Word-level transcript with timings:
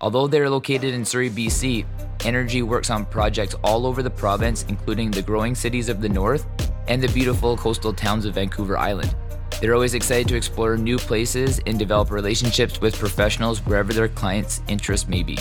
Although 0.00 0.26
they're 0.26 0.50
located 0.50 0.94
in 0.94 1.04
Surrey, 1.04 1.30
BC, 1.30 1.86
Energy 2.24 2.62
works 2.62 2.88
on 2.88 3.04
projects 3.04 3.54
all 3.62 3.86
over 3.86 4.02
the 4.02 4.10
province, 4.10 4.64
including 4.68 5.10
the 5.10 5.20
growing 5.20 5.54
cities 5.54 5.90
of 5.90 6.00
the 6.00 6.08
north 6.08 6.46
and 6.88 7.02
the 7.02 7.08
beautiful 7.08 7.54
coastal 7.56 7.92
towns 7.92 8.24
of 8.24 8.34
Vancouver 8.34 8.78
Island. 8.78 9.14
They're 9.60 9.74
always 9.74 9.92
excited 9.92 10.26
to 10.28 10.36
explore 10.36 10.76
new 10.76 10.96
places 10.96 11.60
and 11.66 11.78
develop 11.78 12.10
relationships 12.10 12.80
with 12.80 12.98
professionals 12.98 13.60
wherever 13.66 13.92
their 13.92 14.08
clients' 14.08 14.62
interests 14.68 15.06
may 15.06 15.22
be. 15.22 15.38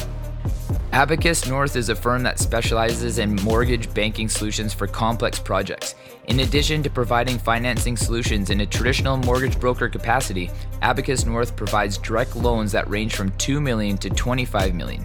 Abacus 0.94 1.48
North 1.48 1.76
is 1.76 1.90
a 1.90 1.96
firm 1.96 2.22
that 2.22 2.38
specializes 2.38 3.18
in 3.18 3.36
mortgage 3.38 3.92
banking 3.96 4.30
solutions 4.30 4.76
for 4.76 4.86
complex 4.86 5.40
projects. 5.40 5.96
In 6.28 6.42
addition 6.42 6.84
to 6.84 6.90
providing 6.92 7.40
financing 7.40 7.98
solutions 7.98 8.52
in 8.52 8.62
a 8.62 8.66
traditional 8.68 9.18
mortgage 9.18 9.60
broker 9.60 9.90
capacity, 9.90 10.52
Abacus 10.84 11.26
North 11.26 11.56
provides 11.56 11.98
direct 11.98 12.36
loans 12.36 12.72
that 12.74 12.88
range 12.88 13.16
from 13.16 13.32
2 13.40 13.60
million 13.60 13.98
to 13.98 14.10
25 14.12 14.76
million. 14.76 15.04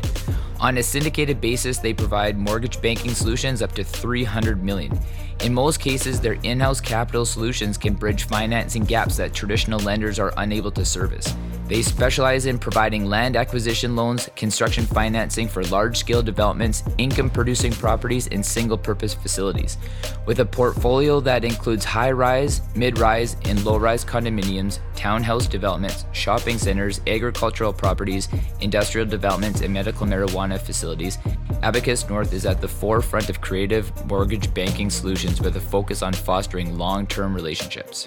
On 0.60 0.76
a 0.76 0.82
syndicated 0.82 1.40
basis, 1.40 1.78
they 1.78 1.94
provide 1.94 2.36
mortgage 2.36 2.82
banking 2.82 3.14
solutions 3.14 3.62
up 3.62 3.72
to 3.72 3.82
300 3.82 4.62
million. 4.62 4.92
In 5.40 5.54
most 5.54 5.80
cases, 5.80 6.20
their 6.20 6.36
in-house 6.42 6.82
capital 6.82 7.24
solutions 7.24 7.78
can 7.78 7.94
bridge 7.94 8.24
financing 8.24 8.84
gaps 8.84 9.16
that 9.16 9.32
traditional 9.32 9.80
lenders 9.80 10.18
are 10.18 10.34
unable 10.36 10.70
to 10.72 10.84
service. 10.84 11.34
They 11.68 11.82
specialize 11.82 12.46
in 12.46 12.58
providing 12.58 13.04
land 13.04 13.36
acquisition 13.36 13.94
loans, 13.94 14.30
construction 14.36 14.86
financing 14.86 15.48
for 15.48 15.62
large 15.64 15.98
scale 15.98 16.22
developments, 16.22 16.82
income 16.96 17.28
producing 17.28 17.72
properties, 17.72 18.26
and 18.28 18.44
single 18.44 18.78
purpose 18.78 19.12
facilities. 19.12 19.76
With 20.24 20.40
a 20.40 20.46
portfolio 20.46 21.20
that 21.20 21.44
includes 21.44 21.84
high 21.84 22.10
rise, 22.10 22.62
mid 22.74 22.98
rise, 22.98 23.36
and 23.44 23.62
low 23.66 23.76
rise 23.76 24.02
condominiums, 24.02 24.78
townhouse 24.96 25.46
developments, 25.46 26.06
shopping 26.12 26.56
centers, 26.56 27.02
agricultural 27.06 27.74
properties, 27.74 28.28
industrial 28.62 29.06
developments, 29.06 29.60
and 29.60 29.74
medical 29.74 30.06
marijuana 30.06 30.58
facilities, 30.58 31.18
Abacus 31.62 32.08
North 32.08 32.32
is 32.32 32.46
at 32.46 32.62
the 32.62 32.68
forefront 32.68 33.28
of 33.28 33.42
creative 33.42 33.92
mortgage 34.06 34.54
banking 34.54 34.88
solutions 34.88 35.42
with 35.42 35.56
a 35.56 35.60
focus 35.60 36.02
on 36.02 36.14
fostering 36.14 36.78
long 36.78 37.06
term 37.06 37.34
relationships. 37.34 38.06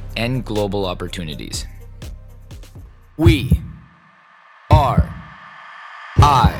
and 0.15 0.43
global 0.45 0.85
opportunities. 0.85 1.65
We 3.17 3.61
are 4.69 5.13
I. 6.17 6.51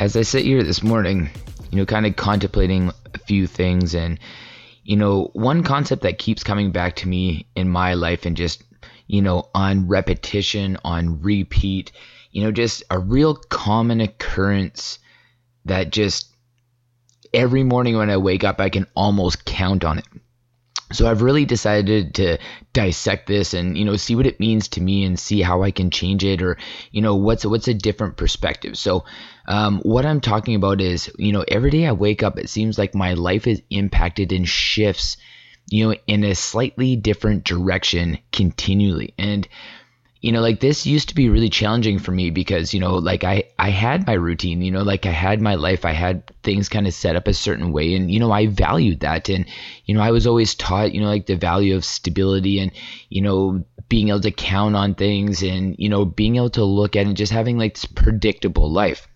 as 0.00 0.16
I 0.16 0.22
sit 0.22 0.46
here 0.46 0.62
this 0.62 0.82
morning, 0.82 1.28
you 1.70 1.76
know, 1.76 1.84
kind 1.84 2.06
of 2.06 2.16
contemplating 2.16 2.90
a 3.14 3.18
few 3.18 3.46
things, 3.46 3.94
and 3.94 4.18
you 4.82 4.96
know, 4.96 5.30
one 5.34 5.62
concept 5.62 6.02
that 6.02 6.18
keeps 6.18 6.42
coming 6.42 6.72
back 6.72 6.96
to 6.96 7.08
me 7.08 7.46
in 7.54 7.68
my 7.68 7.92
life, 7.94 8.24
and 8.24 8.36
just 8.36 8.64
you 9.06 9.20
know, 9.20 9.48
on 9.54 9.88
repetition, 9.88 10.78
on 10.84 11.20
repeat, 11.20 11.92
you 12.30 12.42
know, 12.42 12.50
just 12.50 12.82
a 12.90 12.98
real 12.98 13.34
common 13.34 14.00
occurrence 14.00 14.98
that 15.66 15.90
just 15.90 16.28
every 17.34 17.62
morning 17.62 17.96
when 17.96 18.08
I 18.08 18.16
wake 18.16 18.42
up, 18.42 18.58
I 18.58 18.70
can 18.70 18.86
almost 18.96 19.44
count 19.44 19.84
on 19.84 19.98
it 19.98 20.06
so 20.92 21.08
I've 21.08 21.22
really 21.22 21.44
decided 21.44 22.14
to 22.16 22.38
dissect 22.72 23.26
this 23.26 23.54
and 23.54 23.76
you 23.76 23.84
know 23.84 23.96
see 23.96 24.16
what 24.16 24.26
it 24.26 24.40
means 24.40 24.68
to 24.68 24.80
me 24.80 25.04
and 25.04 25.18
see 25.18 25.40
how 25.40 25.62
I 25.62 25.70
can 25.70 25.90
change 25.90 26.24
it 26.24 26.42
or 26.42 26.56
you 26.90 27.00
know 27.00 27.16
what's 27.16 27.44
what's 27.44 27.68
a 27.68 27.74
different 27.74 28.16
perspective. 28.16 28.76
So 28.76 29.04
um, 29.46 29.80
what 29.80 30.06
I'm 30.06 30.20
talking 30.20 30.54
about 30.54 30.80
is 30.80 31.10
you 31.18 31.32
know 31.32 31.44
every 31.46 31.70
day 31.70 31.86
I 31.86 31.92
wake 31.92 32.22
up, 32.22 32.38
it 32.38 32.50
seems 32.50 32.78
like 32.78 32.94
my 32.94 33.14
life 33.14 33.46
is 33.46 33.62
impacted 33.70 34.32
and 34.32 34.48
shifts 34.48 35.16
you 35.70 35.88
know 35.88 35.94
in 36.06 36.24
a 36.24 36.34
slightly 36.34 36.96
different 36.96 37.44
direction 37.44 38.18
continually 38.32 39.14
and 39.16 39.46
you 40.20 40.32
know 40.32 40.40
like 40.40 40.60
this 40.60 40.86
used 40.86 41.08
to 41.08 41.14
be 41.14 41.28
really 41.28 41.48
challenging 41.48 41.98
for 41.98 42.12
me 42.12 42.30
because 42.30 42.74
you 42.74 42.80
know 42.80 42.94
like 42.96 43.24
i 43.24 43.42
i 43.58 43.70
had 43.70 44.06
my 44.06 44.12
routine 44.12 44.60
you 44.60 44.70
know 44.70 44.82
like 44.82 45.06
i 45.06 45.10
had 45.10 45.40
my 45.40 45.54
life 45.54 45.84
i 45.84 45.92
had 45.92 46.22
things 46.42 46.68
kind 46.68 46.86
of 46.86 46.92
set 46.94 47.16
up 47.16 47.26
a 47.26 47.34
certain 47.34 47.72
way 47.72 47.94
and 47.94 48.10
you 48.10 48.20
know 48.20 48.30
i 48.30 48.46
valued 48.46 49.00
that 49.00 49.28
and 49.28 49.46
you 49.86 49.94
know 49.94 50.00
i 50.00 50.10
was 50.10 50.26
always 50.26 50.54
taught 50.54 50.92
you 50.92 51.00
know 51.00 51.08
like 51.08 51.26
the 51.26 51.36
value 51.36 51.74
of 51.74 51.84
stability 51.84 52.58
and 52.58 52.70
you 53.08 53.22
know 53.22 53.64
being 53.88 54.08
able 54.08 54.20
to 54.20 54.30
count 54.30 54.76
on 54.76 54.94
things 54.94 55.42
and 55.42 55.74
you 55.78 55.88
know 55.88 56.04
being 56.04 56.36
able 56.36 56.50
to 56.50 56.64
look 56.64 56.96
at 56.96 57.06
and 57.06 57.16
just 57.16 57.32
having 57.32 57.58
like 57.58 57.74
this 57.74 57.86
predictable 57.86 58.70
life 58.70 59.08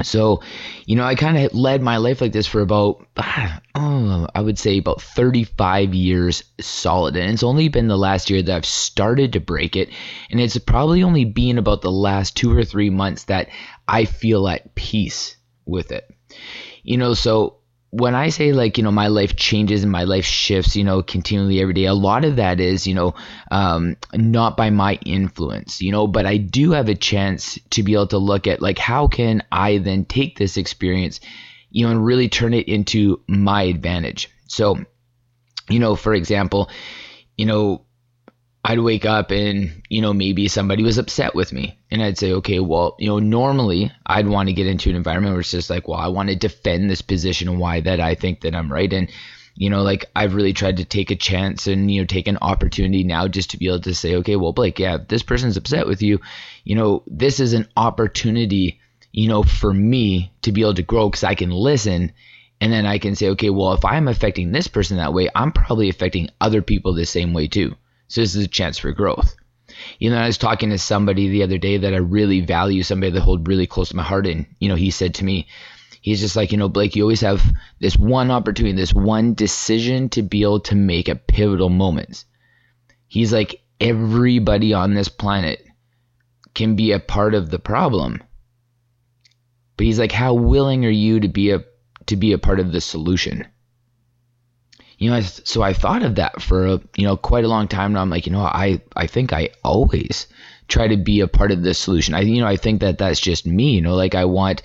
so, 0.00 0.42
you 0.86 0.96
know, 0.96 1.04
I 1.04 1.14
kind 1.14 1.36
of 1.36 1.52
led 1.52 1.82
my 1.82 1.98
life 1.98 2.22
like 2.22 2.32
this 2.32 2.46
for 2.46 2.62
about, 2.62 3.06
oh, 3.74 4.26
I 4.34 4.40
would 4.40 4.58
say 4.58 4.78
about 4.78 5.02
35 5.02 5.94
years 5.94 6.42
solid. 6.60 7.16
And 7.16 7.30
it's 7.30 7.42
only 7.42 7.68
been 7.68 7.88
the 7.88 7.98
last 7.98 8.30
year 8.30 8.42
that 8.42 8.56
I've 8.56 8.64
started 8.64 9.34
to 9.34 9.40
break 9.40 9.76
it. 9.76 9.90
And 10.30 10.40
it's 10.40 10.56
probably 10.58 11.02
only 11.02 11.26
been 11.26 11.58
about 11.58 11.82
the 11.82 11.92
last 11.92 12.36
two 12.36 12.56
or 12.56 12.64
three 12.64 12.90
months 12.90 13.24
that 13.24 13.50
I 13.86 14.06
feel 14.06 14.48
at 14.48 14.74
peace 14.74 15.36
with 15.66 15.92
it. 15.92 16.08
You 16.82 16.96
know, 16.96 17.12
so 17.12 17.58
when 17.92 18.14
I 18.14 18.30
say 18.30 18.52
like 18.52 18.78
you 18.78 18.84
know 18.84 18.90
my 18.90 19.08
life 19.08 19.36
changes 19.36 19.82
and 19.82 19.92
my 19.92 20.04
life 20.04 20.24
shifts 20.24 20.76
you 20.76 20.82
know 20.82 21.02
continually 21.02 21.60
every 21.60 21.74
day 21.74 21.84
a 21.84 21.94
lot 21.94 22.24
of 22.24 22.36
that 22.36 22.58
is 22.58 22.86
you 22.86 22.94
know 22.94 23.14
um, 23.50 23.96
not 24.14 24.56
by 24.56 24.70
my 24.70 24.98
influence 25.04 25.82
you 25.82 25.92
know 25.92 26.06
but 26.06 26.24
I 26.24 26.38
do 26.38 26.72
have 26.72 26.88
a 26.88 26.94
chance 26.94 27.58
to 27.70 27.82
be 27.82 27.92
able 27.92 28.06
to 28.08 28.18
look 28.18 28.46
at 28.46 28.62
like 28.62 28.78
how 28.78 29.08
can 29.08 29.42
I 29.52 29.76
then 29.76 30.06
take 30.06 30.38
this 30.38 30.56
experience 30.56 31.20
you 31.70 31.84
know 31.84 31.92
and 31.92 32.04
really 32.04 32.30
turn 32.30 32.54
it 32.54 32.66
into 32.66 33.20
my 33.28 33.64
advantage. 33.64 34.30
So 34.48 34.78
you 35.68 35.78
know 35.78 35.94
for 35.94 36.14
example 36.14 36.70
you 37.36 37.44
know 37.44 37.84
I'd 38.64 38.78
wake 38.78 39.04
up 39.04 39.32
and, 39.32 39.82
you 39.88 40.00
know, 40.00 40.12
maybe 40.12 40.46
somebody 40.46 40.84
was 40.84 40.96
upset 40.96 41.34
with 41.34 41.52
me. 41.52 41.80
And 41.90 42.00
I'd 42.00 42.16
say, 42.16 42.32
okay, 42.34 42.60
well, 42.60 42.94
you 42.98 43.08
know, 43.08 43.18
normally 43.18 43.90
I'd 44.06 44.28
want 44.28 44.48
to 44.48 44.52
get 44.52 44.68
into 44.68 44.88
an 44.88 44.94
environment 44.94 45.32
where 45.32 45.40
it's 45.40 45.50
just 45.50 45.68
like, 45.68 45.88
well, 45.88 45.98
I 45.98 46.08
want 46.08 46.28
to 46.28 46.36
defend 46.36 46.88
this 46.88 47.02
position 47.02 47.48
and 47.48 47.58
why 47.58 47.80
that 47.80 47.98
I 47.98 48.14
think 48.14 48.42
that 48.42 48.54
I'm 48.54 48.72
right. 48.72 48.92
And, 48.92 49.10
you 49.56 49.68
know, 49.68 49.82
like 49.82 50.04
I've 50.14 50.36
really 50.36 50.52
tried 50.52 50.76
to 50.76 50.84
take 50.84 51.10
a 51.10 51.16
chance 51.16 51.66
and, 51.66 51.90
you 51.90 52.00
know, 52.00 52.06
take 52.06 52.28
an 52.28 52.38
opportunity 52.40 53.02
now 53.02 53.26
just 53.26 53.50
to 53.50 53.56
be 53.56 53.66
able 53.66 53.80
to 53.80 53.96
say, 53.96 54.14
okay, 54.16 54.36
well, 54.36 54.52
Blake, 54.52 54.78
yeah, 54.78 54.96
this 55.08 55.24
person's 55.24 55.56
upset 55.56 55.88
with 55.88 56.00
you. 56.00 56.20
You 56.62 56.76
know, 56.76 57.02
this 57.08 57.40
is 57.40 57.54
an 57.54 57.66
opportunity, 57.76 58.78
you 59.10 59.26
know, 59.26 59.42
for 59.42 59.74
me 59.74 60.32
to 60.42 60.52
be 60.52 60.60
able 60.60 60.74
to 60.74 60.82
grow 60.84 61.08
because 61.08 61.24
I 61.24 61.34
can 61.34 61.50
listen 61.50 62.12
and 62.60 62.72
then 62.72 62.86
I 62.86 62.98
can 62.98 63.16
say, 63.16 63.30
okay, 63.30 63.50
well, 63.50 63.72
if 63.72 63.84
I'm 63.84 64.06
affecting 64.06 64.52
this 64.52 64.68
person 64.68 64.98
that 64.98 65.12
way, 65.12 65.28
I'm 65.34 65.50
probably 65.50 65.88
affecting 65.88 66.30
other 66.40 66.62
people 66.62 66.94
the 66.94 67.06
same 67.06 67.32
way 67.32 67.48
too. 67.48 67.74
So 68.12 68.20
this 68.20 68.36
is 68.36 68.44
a 68.44 68.48
chance 68.48 68.76
for 68.76 68.92
growth. 68.92 69.34
You 69.98 70.10
know, 70.10 70.18
I 70.18 70.26
was 70.26 70.36
talking 70.36 70.68
to 70.68 70.76
somebody 70.76 71.30
the 71.30 71.44
other 71.44 71.56
day 71.56 71.78
that 71.78 71.94
I 71.94 71.96
really 71.96 72.42
value, 72.42 72.82
somebody 72.82 73.10
that 73.10 73.22
hold 73.22 73.48
really 73.48 73.66
close 73.66 73.88
to 73.88 73.96
my 73.96 74.02
heart, 74.02 74.26
and 74.26 74.44
you 74.58 74.68
know, 74.68 74.74
he 74.74 74.90
said 74.90 75.14
to 75.14 75.24
me, 75.24 75.48
he's 76.02 76.20
just 76.20 76.36
like, 76.36 76.52
you 76.52 76.58
know, 76.58 76.68
Blake, 76.68 76.94
you 76.94 77.04
always 77.04 77.22
have 77.22 77.42
this 77.80 77.96
one 77.96 78.30
opportunity, 78.30 78.76
this 78.76 78.92
one 78.92 79.32
decision 79.32 80.10
to 80.10 80.20
be 80.20 80.42
able 80.42 80.60
to 80.60 80.74
make 80.74 81.08
at 81.08 81.26
pivotal 81.26 81.70
moments. 81.70 82.26
He's 83.08 83.32
like, 83.32 83.62
everybody 83.80 84.74
on 84.74 84.92
this 84.92 85.08
planet 85.08 85.64
can 86.52 86.76
be 86.76 86.92
a 86.92 87.00
part 87.00 87.34
of 87.34 87.48
the 87.48 87.58
problem. 87.58 88.22
But 89.78 89.86
he's 89.86 89.98
like, 89.98 90.12
how 90.12 90.34
willing 90.34 90.84
are 90.84 90.90
you 90.90 91.20
to 91.20 91.28
be 91.28 91.52
a 91.52 91.64
to 92.08 92.16
be 92.16 92.34
a 92.34 92.38
part 92.38 92.60
of 92.60 92.72
the 92.72 92.82
solution? 92.82 93.46
You 95.02 95.10
know, 95.10 95.20
so 95.20 95.62
I 95.62 95.72
thought 95.72 96.04
of 96.04 96.14
that 96.14 96.40
for 96.40 96.64
a, 96.64 96.80
you 96.96 97.04
know 97.04 97.16
quite 97.16 97.44
a 97.44 97.48
long 97.48 97.66
time, 97.66 97.90
and 97.90 97.98
I'm 97.98 98.08
like, 98.08 98.24
you 98.24 98.30
know, 98.30 98.42
I 98.42 98.80
I 98.94 99.08
think 99.08 99.32
I 99.32 99.48
always 99.64 100.28
try 100.68 100.86
to 100.86 100.96
be 100.96 101.18
a 101.18 101.26
part 101.26 101.50
of 101.50 101.64
the 101.64 101.74
solution. 101.74 102.14
I 102.14 102.20
you 102.20 102.40
know 102.40 102.46
I 102.46 102.56
think 102.56 102.80
that 102.82 102.98
that's 102.98 103.18
just 103.18 103.44
me. 103.44 103.72
You 103.72 103.80
know, 103.80 103.96
like 103.96 104.14
I 104.14 104.26
want 104.26 104.62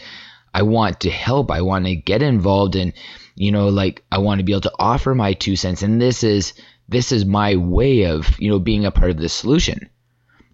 I 0.53 0.61
want 0.61 0.99
to 0.99 1.09
help. 1.09 1.49
I 1.49 1.61
want 1.61 1.85
to 1.85 1.95
get 1.95 2.21
involved, 2.21 2.75
and 2.75 2.93
you 3.33 3.51
know, 3.51 3.69
like 3.69 4.03
I 4.11 4.19
want 4.19 4.37
to 4.37 4.43
be 4.43 4.51
able 4.51 4.61
to 4.61 4.73
offer 4.77 5.15
my 5.15 5.33
two 5.33 5.55
cents. 5.55 5.81
And 5.81 5.99
this 5.99 6.23
is 6.23 6.53
this 6.87 7.11
is 7.11 7.25
my 7.25 7.55
way 7.55 8.05
of 8.05 8.39
you 8.39 8.51
know 8.51 8.59
being 8.59 8.85
a 8.85 8.91
part 8.91 9.09
of 9.09 9.17
the 9.17 9.29
solution. 9.29 9.89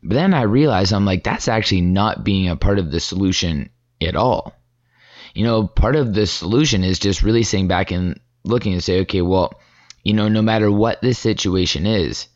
But 0.01 0.15
then 0.15 0.33
I 0.33 0.43
realized 0.43 0.93
I'm 0.93 1.05
like, 1.05 1.25
that's 1.25 1.49
actually 1.49 1.81
not 1.81 2.23
being 2.23 2.47
a 2.47 2.55
part 2.55 2.79
of 2.79 2.89
the 2.89 3.01
solution 3.01 3.69
at 4.01 4.15
all. 4.15 4.53
You 5.33 5.43
know, 5.43 5.67
part 5.67 5.97
of 5.97 6.13
the 6.13 6.25
solution 6.25 6.85
is 6.85 6.99
just 6.99 7.21
really 7.21 7.43
sitting 7.43 7.67
back 7.67 7.91
and 7.91 8.17
looking 8.45 8.71
and 8.71 8.83
say, 8.83 9.01
okay, 9.01 9.21
well, 9.21 9.59
you 10.03 10.13
know, 10.13 10.27
no 10.27 10.41
matter 10.41 10.69
what 10.71 11.01
this 11.01 11.17
situation 11.17 11.85
is, 11.85 12.27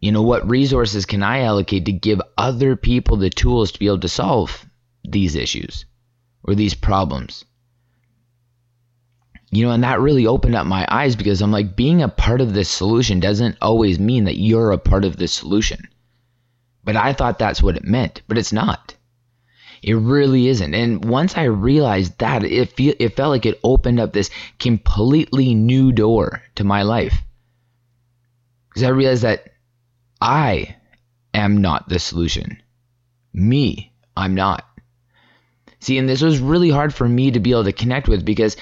you 0.00 0.12
know, 0.12 0.22
what 0.22 0.48
resources 0.48 1.06
can 1.06 1.22
I 1.22 1.40
allocate 1.40 1.86
to 1.86 1.92
give 1.92 2.20
other 2.36 2.76
people 2.76 3.16
the 3.16 3.30
tools 3.30 3.72
to 3.72 3.78
be 3.78 3.86
able 3.86 4.00
to 4.00 4.08
solve 4.08 4.66
these 5.04 5.34
issues 5.34 5.86
or 6.44 6.54
these 6.54 6.74
problems? 6.74 7.44
You 9.50 9.64
know, 9.64 9.72
and 9.72 9.82
that 9.82 10.00
really 10.00 10.26
opened 10.26 10.54
up 10.54 10.66
my 10.66 10.86
eyes 10.88 11.16
because 11.16 11.40
I'm 11.40 11.50
like, 11.50 11.74
being 11.74 12.02
a 12.02 12.08
part 12.08 12.42
of 12.42 12.52
this 12.52 12.68
solution 12.68 13.18
doesn't 13.18 13.56
always 13.62 13.98
mean 13.98 14.24
that 14.24 14.36
you're 14.36 14.72
a 14.72 14.78
part 14.78 15.04
of 15.04 15.16
this 15.16 15.32
solution. 15.32 15.88
But 16.84 16.96
I 16.96 17.14
thought 17.14 17.38
that's 17.38 17.62
what 17.62 17.76
it 17.76 17.84
meant, 17.84 18.22
but 18.28 18.36
it's 18.36 18.52
not. 18.52 18.87
It 19.82 19.94
really 19.94 20.48
isn't. 20.48 20.74
And 20.74 21.04
once 21.04 21.36
I 21.36 21.44
realized 21.44 22.18
that, 22.18 22.44
it 22.44 22.72
feel, 22.72 22.94
it 22.98 23.16
felt 23.16 23.30
like 23.30 23.46
it 23.46 23.60
opened 23.62 24.00
up 24.00 24.12
this 24.12 24.30
completely 24.58 25.54
new 25.54 25.92
door 25.92 26.42
to 26.56 26.64
my 26.64 26.82
life. 26.82 27.22
Because 28.68 28.82
I 28.82 28.88
realized 28.88 29.22
that 29.22 29.52
I 30.20 30.76
am 31.34 31.58
not 31.58 31.88
the 31.88 31.98
solution. 31.98 32.62
Me, 33.32 33.92
I'm 34.16 34.34
not. 34.34 34.64
See, 35.80 35.96
and 35.98 36.08
this 36.08 36.22
was 36.22 36.40
really 36.40 36.70
hard 36.70 36.92
for 36.92 37.08
me 37.08 37.30
to 37.30 37.40
be 37.40 37.52
able 37.52 37.64
to 37.64 37.72
connect 37.72 38.08
with 38.08 38.24
because 38.24 38.56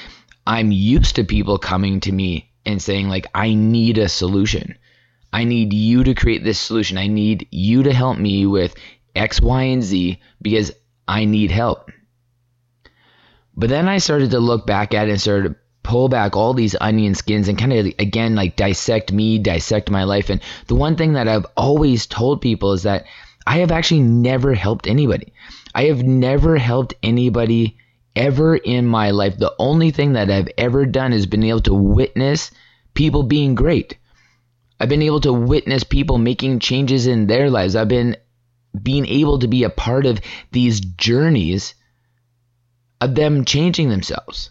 I'm 0.46 0.70
used 0.70 1.16
to 1.16 1.24
people 1.24 1.58
coming 1.58 2.00
to 2.00 2.12
me 2.12 2.50
and 2.66 2.80
saying, 2.80 3.08
like, 3.08 3.26
I 3.34 3.54
need 3.54 3.96
a 3.98 4.08
solution. 4.08 4.76
I 5.32 5.44
need 5.44 5.72
you 5.72 6.04
to 6.04 6.14
create 6.14 6.44
this 6.44 6.58
solution. 6.58 6.98
I 6.98 7.06
need 7.06 7.48
you 7.50 7.82
to 7.84 7.92
help 7.92 8.18
me 8.18 8.46
with 8.46 8.74
X, 9.14 9.40
Y, 9.40 9.62
and 9.62 9.82
Z 9.82 10.20
because 10.42 10.72
I 11.08 11.24
need 11.24 11.50
help. 11.50 11.90
But 13.56 13.70
then 13.70 13.88
I 13.88 13.98
started 13.98 14.32
to 14.32 14.40
look 14.40 14.66
back 14.66 14.92
at 14.92 15.08
it 15.08 15.12
and 15.12 15.20
started 15.20 15.48
to 15.48 15.56
pull 15.82 16.08
back 16.08 16.36
all 16.36 16.52
these 16.52 16.74
onion 16.80 17.14
skins 17.14 17.48
and 17.48 17.56
kind 17.56 17.72
of 17.72 17.86
again 17.98 18.34
like 18.34 18.56
dissect 18.56 19.12
me, 19.12 19.38
dissect 19.38 19.88
my 19.88 20.04
life. 20.04 20.30
And 20.30 20.40
the 20.66 20.74
one 20.74 20.96
thing 20.96 21.12
that 21.12 21.28
I've 21.28 21.46
always 21.56 22.06
told 22.06 22.40
people 22.40 22.72
is 22.72 22.82
that 22.82 23.06
I 23.46 23.58
have 23.58 23.70
actually 23.70 24.00
never 24.00 24.52
helped 24.54 24.88
anybody. 24.88 25.32
I 25.74 25.84
have 25.84 26.02
never 26.02 26.56
helped 26.56 26.94
anybody 27.02 27.76
ever 28.16 28.56
in 28.56 28.86
my 28.86 29.10
life. 29.12 29.38
The 29.38 29.54
only 29.58 29.92
thing 29.92 30.14
that 30.14 30.30
I've 30.30 30.48
ever 30.58 30.84
done 30.86 31.12
is 31.12 31.26
been 31.26 31.44
able 31.44 31.60
to 31.60 31.74
witness 31.74 32.50
people 32.94 33.22
being 33.22 33.54
great. 33.54 33.96
I've 34.80 34.88
been 34.88 35.02
able 35.02 35.20
to 35.20 35.32
witness 35.32 35.84
people 35.84 36.18
making 36.18 36.58
changes 36.58 37.06
in 37.06 37.26
their 37.26 37.48
lives. 37.48 37.76
I've 37.76 37.88
been 37.88 38.16
being 38.82 39.06
able 39.06 39.38
to 39.40 39.48
be 39.48 39.64
a 39.64 39.70
part 39.70 40.06
of 40.06 40.20
these 40.52 40.80
journeys 40.80 41.74
of 43.00 43.14
them 43.14 43.44
changing 43.44 43.88
themselves. 43.88 44.50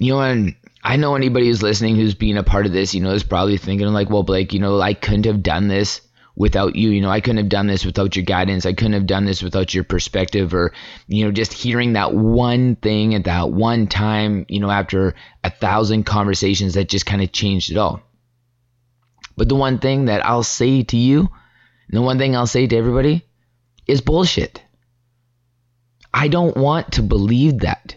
You 0.00 0.14
know, 0.14 0.20
and 0.20 0.54
I 0.82 0.96
know 0.96 1.16
anybody 1.16 1.46
who's 1.46 1.62
listening 1.62 1.96
who's 1.96 2.14
being 2.14 2.38
a 2.38 2.42
part 2.42 2.66
of 2.66 2.72
this, 2.72 2.94
you 2.94 3.00
know, 3.00 3.10
is 3.10 3.24
probably 3.24 3.58
thinking 3.58 3.88
like, 3.88 4.10
well, 4.10 4.22
Blake, 4.22 4.52
you 4.52 4.60
know, 4.60 4.80
I 4.80 4.94
couldn't 4.94 5.26
have 5.26 5.42
done 5.42 5.68
this 5.68 6.00
without 6.36 6.76
you. 6.76 6.90
You 6.90 7.00
know, 7.00 7.10
I 7.10 7.20
couldn't 7.20 7.38
have 7.38 7.48
done 7.48 7.66
this 7.66 7.84
without 7.84 8.14
your 8.14 8.24
guidance. 8.24 8.64
I 8.64 8.72
couldn't 8.72 8.92
have 8.92 9.06
done 9.06 9.24
this 9.24 9.42
without 9.42 9.74
your 9.74 9.84
perspective 9.84 10.54
or, 10.54 10.72
you 11.08 11.24
know, 11.24 11.32
just 11.32 11.52
hearing 11.52 11.94
that 11.94 12.14
one 12.14 12.76
thing 12.76 13.14
at 13.14 13.24
that 13.24 13.50
one 13.50 13.88
time, 13.88 14.46
you 14.48 14.60
know, 14.60 14.70
after 14.70 15.14
a 15.42 15.50
thousand 15.50 16.04
conversations 16.04 16.74
that 16.74 16.88
just 16.88 17.06
kind 17.06 17.22
of 17.22 17.32
changed 17.32 17.72
it 17.72 17.76
all. 17.76 18.00
But 19.36 19.48
the 19.48 19.56
one 19.56 19.78
thing 19.78 20.06
that 20.06 20.24
I'll 20.24 20.42
say 20.42 20.84
to 20.84 20.96
you 20.96 21.28
and 21.88 21.96
the 21.96 22.02
one 22.02 22.18
thing 22.18 22.36
I'll 22.36 22.46
say 22.46 22.66
to 22.66 22.76
everybody 22.76 23.24
is 23.86 24.00
bullshit. 24.00 24.62
I 26.12 26.28
don't 26.28 26.56
want 26.56 26.92
to 26.92 27.02
believe 27.02 27.60
that. 27.60 27.96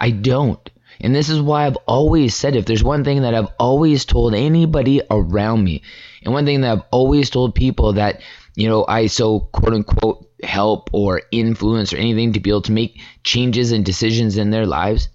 I 0.00 0.10
don't. 0.10 0.70
And 1.00 1.14
this 1.14 1.28
is 1.28 1.40
why 1.40 1.66
I've 1.66 1.76
always 1.86 2.34
said 2.34 2.56
if 2.56 2.64
there's 2.64 2.82
one 2.82 3.04
thing 3.04 3.22
that 3.22 3.34
I've 3.34 3.52
always 3.58 4.04
told 4.04 4.34
anybody 4.34 5.02
around 5.10 5.62
me, 5.62 5.82
and 6.22 6.32
one 6.32 6.46
thing 6.46 6.62
that 6.62 6.72
I've 6.72 6.84
always 6.90 7.28
told 7.28 7.54
people 7.54 7.94
that, 7.94 8.22
you 8.54 8.68
know, 8.68 8.84
I 8.88 9.06
so 9.06 9.40
quote 9.40 9.74
unquote 9.74 10.30
help 10.42 10.90
or 10.92 11.22
influence 11.30 11.92
or 11.92 11.98
anything 11.98 12.32
to 12.32 12.40
be 12.40 12.50
able 12.50 12.62
to 12.62 12.72
make 12.72 13.00
changes 13.24 13.72
and 13.72 13.84
decisions 13.84 14.38
in 14.38 14.50
their 14.50 14.66
lives, 14.66 15.08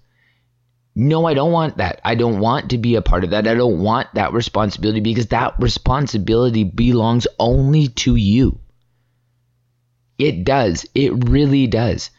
no, 0.94 1.26
I 1.26 1.34
don't 1.34 1.52
want 1.52 1.78
that. 1.78 2.00
I 2.04 2.14
don't 2.14 2.40
want 2.40 2.70
to 2.70 2.78
be 2.78 2.96
a 2.96 3.02
part 3.02 3.24
of 3.24 3.30
that. 3.30 3.48
I 3.48 3.54
don't 3.54 3.80
want 3.80 4.08
that 4.14 4.32
responsibility 4.32 5.00
because 5.00 5.28
that 5.28 5.54
responsibility 5.58 6.64
belongs 6.64 7.26
only 7.38 7.88
to 7.88 8.16
you. 8.16 8.58
It 10.18 10.44
does. 10.44 10.86
It 10.94 11.28
really 11.28 11.66
does. 11.66 12.10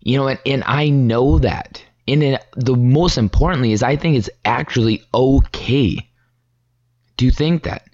You 0.00 0.18
know, 0.18 0.28
and, 0.28 0.38
and 0.46 0.62
I 0.64 0.88
know 0.88 1.38
that. 1.40 1.82
And 2.06 2.38
the 2.56 2.76
most 2.76 3.18
importantly 3.18 3.72
is 3.72 3.82
I 3.82 3.96
think 3.96 4.16
it's 4.16 4.30
actually 4.44 5.02
okay 5.12 6.08
to 7.18 7.30
think 7.30 7.64
that. 7.64 7.86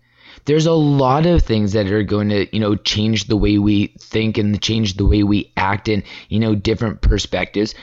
There's 0.45 0.67
a 0.67 0.73
lot 0.73 1.27
of 1.27 1.43
things 1.43 1.73
that 1.73 1.91
are 1.91 2.05
going 2.05 2.29
to, 2.29 2.47
you 2.55 2.61
know, 2.61 2.77
change 2.77 3.25
the 3.25 3.37
way 3.37 3.59
we 3.59 3.89
think 3.99 4.39
and 4.39 4.63
change 4.63 4.95
the 4.95 5.05
way 5.05 5.25
we 5.25 5.53
act 5.57 5.89
in, 5.89 6.05
you 6.29 6.39
know, 6.39 6.55
different 6.55 7.01
perspectives. 7.01 7.75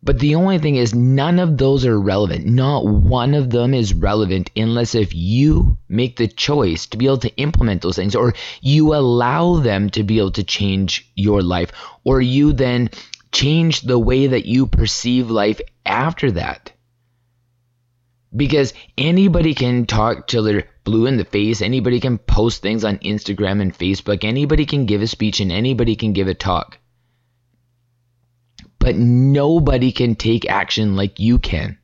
But 0.00 0.20
the 0.20 0.36
only 0.36 0.58
thing 0.58 0.76
is, 0.76 0.94
none 0.94 1.40
of 1.40 1.58
those 1.58 1.84
are 1.84 2.00
relevant. 2.00 2.46
Not 2.46 2.86
one 2.86 3.34
of 3.34 3.50
them 3.50 3.74
is 3.74 3.92
relevant 3.92 4.50
unless 4.54 4.94
if 4.94 5.12
you 5.12 5.76
make 5.88 6.16
the 6.16 6.28
choice 6.28 6.86
to 6.86 6.96
be 6.96 7.06
able 7.06 7.18
to 7.18 7.36
implement 7.36 7.82
those 7.82 7.96
things, 7.96 8.14
or 8.14 8.34
you 8.60 8.94
allow 8.94 9.56
them 9.56 9.90
to 9.90 10.04
be 10.04 10.18
able 10.18 10.30
to 10.32 10.44
change 10.44 11.10
your 11.16 11.42
life, 11.42 11.72
or 12.04 12.20
you 12.20 12.52
then 12.52 12.90
change 13.32 13.82
the 13.82 13.98
way 13.98 14.28
that 14.28 14.46
you 14.46 14.66
perceive 14.66 15.30
life 15.30 15.60
after 15.84 16.30
that. 16.30 16.72
Because 18.34 18.74
anybody 18.96 19.52
can 19.52 19.84
talk 19.84 20.28
till 20.28 20.44
they're 20.44 20.68
blue 20.84 21.06
in 21.06 21.16
the 21.16 21.24
face, 21.24 21.60
anybody 21.60 21.98
can 21.98 22.18
post 22.18 22.62
things 22.62 22.84
on 22.84 22.98
Instagram 22.98 23.60
and 23.60 23.76
Facebook, 23.76 24.22
anybody 24.22 24.64
can 24.64 24.86
give 24.86 25.02
a 25.02 25.08
speech, 25.08 25.40
and 25.40 25.50
anybody 25.50 25.96
can 25.96 26.12
give 26.12 26.28
a 26.28 26.34
talk 26.34 26.78
but 28.88 28.96
nobody 28.96 29.92
can 29.92 30.14
take 30.14 30.48
action 30.48 30.96
like 30.96 31.20
you 31.20 31.38
can. 31.38 31.76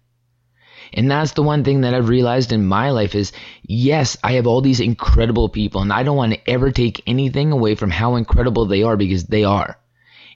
And 0.94 1.10
that's 1.10 1.32
the 1.32 1.42
one 1.42 1.62
thing 1.62 1.82
that 1.82 1.92
I've 1.92 2.08
realized 2.08 2.50
in 2.50 2.64
my 2.64 2.92
life 2.92 3.14
is 3.14 3.30
yes, 3.62 4.16
I 4.24 4.32
have 4.32 4.46
all 4.46 4.62
these 4.62 4.80
incredible 4.80 5.50
people 5.50 5.82
and 5.82 5.92
I 5.92 6.02
don't 6.02 6.16
want 6.16 6.32
to 6.32 6.50
ever 6.50 6.70
take 6.70 7.02
anything 7.06 7.52
away 7.52 7.74
from 7.74 7.90
how 7.90 8.16
incredible 8.16 8.64
they 8.64 8.84
are 8.84 8.96
because 8.96 9.24
they 9.24 9.44
are. 9.44 9.78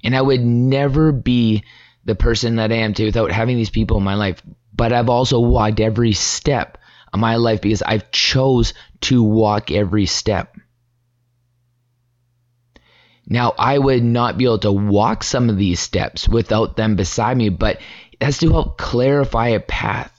And 0.04 0.14
I 0.14 0.20
would 0.20 0.44
never 0.44 1.10
be 1.10 1.64
the 2.04 2.14
person 2.14 2.56
that 2.56 2.70
I 2.70 2.76
am 2.76 2.92
today 2.92 3.06
without 3.06 3.32
having 3.32 3.56
these 3.56 3.70
people 3.70 3.96
in 3.96 4.04
my 4.04 4.16
life. 4.16 4.42
But 4.76 4.92
I've 4.92 5.08
also 5.08 5.40
walked 5.40 5.80
every 5.80 6.12
step 6.12 6.76
of 7.14 7.18
my 7.18 7.36
life 7.36 7.62
because 7.62 7.80
I've 7.80 8.10
chose 8.10 8.74
to 9.08 9.22
walk 9.22 9.70
every 9.70 10.04
step. 10.04 10.54
Now, 13.30 13.52
I 13.58 13.78
would 13.78 14.02
not 14.02 14.38
be 14.38 14.44
able 14.44 14.58
to 14.60 14.72
walk 14.72 15.22
some 15.22 15.50
of 15.50 15.58
these 15.58 15.80
steps 15.80 16.26
without 16.26 16.76
them 16.76 16.96
beside 16.96 17.36
me, 17.36 17.50
but 17.50 17.78
that's 18.18 18.38
to 18.38 18.50
help 18.50 18.78
clarify 18.78 19.48
a 19.48 19.60
path. 19.60 20.10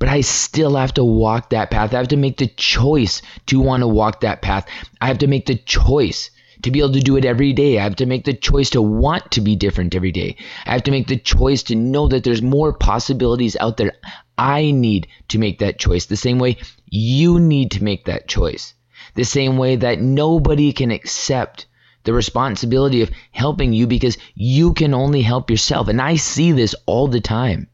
But 0.00 0.08
I 0.08 0.22
still 0.22 0.74
have 0.74 0.92
to 0.94 1.04
walk 1.04 1.50
that 1.50 1.70
path. 1.70 1.94
I 1.94 1.98
have 1.98 2.08
to 2.08 2.16
make 2.16 2.38
the 2.38 2.48
choice 2.48 3.22
to 3.46 3.60
want 3.60 3.82
to 3.82 3.86
walk 3.86 4.22
that 4.22 4.42
path. 4.42 4.66
I 5.00 5.06
have 5.06 5.18
to 5.18 5.28
make 5.28 5.46
the 5.46 5.54
choice 5.54 6.30
to 6.62 6.72
be 6.72 6.80
able 6.80 6.92
to 6.94 7.00
do 7.00 7.16
it 7.16 7.24
every 7.24 7.52
day. 7.52 7.78
I 7.78 7.84
have 7.84 7.96
to 7.96 8.06
make 8.06 8.24
the 8.24 8.34
choice 8.34 8.70
to 8.70 8.82
want 8.82 9.30
to 9.30 9.40
be 9.40 9.54
different 9.54 9.94
every 9.94 10.10
day. 10.10 10.34
I 10.66 10.72
have 10.72 10.82
to 10.84 10.90
make 10.90 11.06
the 11.06 11.18
choice 11.18 11.62
to 11.64 11.76
know 11.76 12.08
that 12.08 12.24
there's 12.24 12.42
more 12.42 12.72
possibilities 12.72 13.56
out 13.60 13.76
there. 13.76 13.92
I 14.36 14.72
need 14.72 15.06
to 15.28 15.38
make 15.38 15.60
that 15.60 15.78
choice 15.78 16.06
the 16.06 16.16
same 16.16 16.40
way 16.40 16.56
you 16.86 17.38
need 17.38 17.70
to 17.72 17.84
make 17.84 18.06
that 18.06 18.26
choice. 18.26 18.74
The 19.14 19.24
same 19.24 19.58
way 19.58 19.76
that 19.76 20.00
nobody 20.00 20.72
can 20.72 20.90
accept 20.90 21.66
the 22.04 22.12
responsibility 22.12 23.02
of 23.02 23.10
helping 23.30 23.72
you 23.72 23.86
because 23.86 24.18
you 24.34 24.72
can 24.72 24.94
only 24.94 25.22
help 25.22 25.50
yourself. 25.50 25.88
And 25.88 26.00
I 26.00 26.16
see 26.16 26.52
this 26.52 26.74
all 26.86 27.08
the 27.08 27.20
time. 27.20 27.68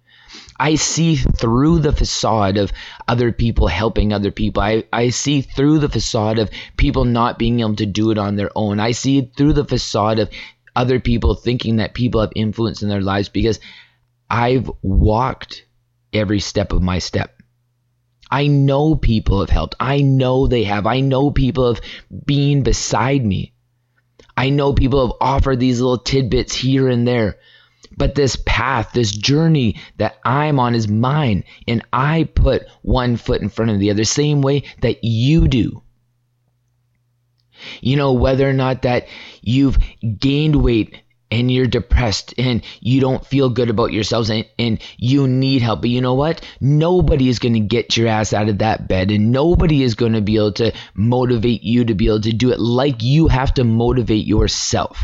I 0.60 0.74
see 0.74 1.14
through 1.16 1.80
the 1.80 1.92
facade 1.92 2.56
of 2.56 2.72
other 3.06 3.30
people 3.32 3.68
helping 3.68 4.12
other 4.12 4.32
people. 4.32 4.62
I, 4.62 4.84
I 4.92 5.10
see 5.10 5.40
through 5.40 5.78
the 5.78 5.88
facade 5.88 6.38
of 6.38 6.50
people 6.76 7.04
not 7.04 7.38
being 7.38 7.60
able 7.60 7.76
to 7.76 7.86
do 7.86 8.10
it 8.10 8.18
on 8.18 8.36
their 8.36 8.50
own. 8.56 8.80
I 8.80 8.90
see 8.90 9.30
through 9.36 9.52
the 9.52 9.64
facade 9.64 10.18
of 10.18 10.30
other 10.74 10.98
people 10.98 11.34
thinking 11.34 11.76
that 11.76 11.94
people 11.94 12.20
have 12.20 12.32
influence 12.34 12.82
in 12.82 12.88
their 12.88 13.00
lives 13.00 13.28
because 13.28 13.60
I've 14.28 14.70
walked 14.82 15.64
every 16.12 16.40
step 16.40 16.72
of 16.72 16.82
my 16.82 16.98
step. 16.98 17.40
I 18.30 18.46
know 18.46 18.94
people 18.94 19.40
have 19.40 19.50
helped. 19.50 19.74
I 19.80 20.00
know 20.02 20.46
they 20.46 20.64
have. 20.64 20.86
I 20.86 21.00
know 21.00 21.30
people 21.30 21.72
have 21.72 21.82
been 22.26 22.62
beside 22.62 23.24
me. 23.24 23.54
I 24.38 24.50
know 24.50 24.72
people 24.72 25.04
have 25.04 25.16
offered 25.20 25.58
these 25.58 25.80
little 25.80 25.98
tidbits 25.98 26.54
here 26.54 26.88
and 26.88 27.08
there. 27.08 27.38
But 27.96 28.14
this 28.14 28.36
path, 28.46 28.92
this 28.92 29.10
journey 29.10 29.80
that 29.96 30.16
I'm 30.24 30.60
on 30.60 30.76
is 30.76 30.86
mine. 30.86 31.42
And 31.66 31.84
I 31.92 32.22
put 32.22 32.68
one 32.82 33.16
foot 33.16 33.42
in 33.42 33.48
front 33.48 33.72
of 33.72 33.80
the 33.80 33.90
other, 33.90 34.04
same 34.04 34.40
way 34.40 34.62
that 34.80 35.02
you 35.02 35.48
do. 35.48 35.82
You 37.80 37.96
know, 37.96 38.12
whether 38.12 38.48
or 38.48 38.52
not 38.52 38.82
that 38.82 39.08
you've 39.42 39.76
gained 40.20 40.62
weight 40.62 41.02
and 41.30 41.50
you're 41.50 41.66
depressed 41.66 42.34
and 42.38 42.62
you 42.80 43.00
don't 43.00 43.26
feel 43.26 43.50
good 43.50 43.70
about 43.70 43.92
yourselves 43.92 44.30
and, 44.30 44.46
and 44.58 44.80
you 44.96 45.28
need 45.28 45.62
help. 45.62 45.80
But 45.80 45.90
you 45.90 46.00
know 46.00 46.14
what? 46.14 46.40
Nobody 46.60 47.28
is 47.28 47.38
going 47.38 47.54
to 47.54 47.60
get 47.60 47.96
your 47.96 48.08
ass 48.08 48.32
out 48.32 48.48
of 48.48 48.58
that 48.58 48.88
bed 48.88 49.10
and 49.10 49.30
nobody 49.32 49.82
is 49.82 49.94
going 49.94 50.14
to 50.14 50.20
be 50.20 50.36
able 50.36 50.52
to 50.52 50.72
motivate 50.94 51.62
you 51.62 51.84
to 51.84 51.94
be 51.94 52.06
able 52.06 52.20
to 52.22 52.32
do 52.32 52.52
it 52.52 52.60
like 52.60 53.02
you 53.02 53.28
have 53.28 53.54
to 53.54 53.64
motivate 53.64 54.26
yourself. 54.26 54.98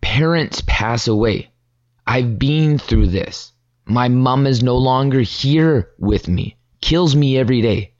Parents 0.00 0.62
pass 0.66 1.08
away. 1.08 1.50
I've 2.06 2.38
been 2.38 2.78
through 2.78 3.08
this. 3.08 3.52
My 3.84 4.08
mom 4.08 4.46
is 4.46 4.62
no 4.62 4.76
longer 4.76 5.20
here 5.20 5.90
with 5.98 6.28
me, 6.28 6.56
kills 6.80 7.16
me 7.16 7.38
every 7.38 7.62
day 7.62 7.94